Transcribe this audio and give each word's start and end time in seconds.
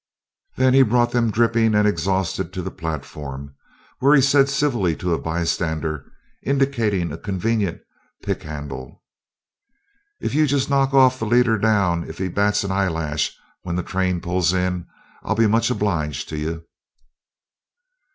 Then 0.55 0.73
he 0.73 0.81
brought 0.81 1.11
them 1.11 1.29
dripping 1.29 1.75
and 1.75 1.87
exhausted 1.87 2.51
to 2.53 2.63
the 2.63 2.71
platform, 2.71 3.53
where 3.99 4.15
he 4.15 4.21
said 4.23 4.49
civilly 4.49 4.95
to 4.95 5.13
a 5.13 5.19
bystander, 5.19 6.05
indicating 6.41 7.11
a 7.11 7.19
convenient 7.19 7.81
pickhandle: 8.23 9.03
"If 10.19 10.33
you'll 10.33 10.47
jest 10.47 10.71
knock 10.71 10.89
the 10.89 10.97
'off' 10.97 11.21
leader 11.21 11.59
down 11.59 12.05
if 12.05 12.17
he 12.17 12.29
bats 12.29 12.63
an 12.63 12.71
eyelash 12.71 13.37
when 13.61 13.75
the 13.75 13.83
train 13.83 14.21
pulls 14.21 14.53
in, 14.53 14.87
I'll 15.21 15.35
be 15.35 15.45
much 15.45 15.69
obliged 15.69 16.27
to 16.29 16.37
you." 16.39 16.65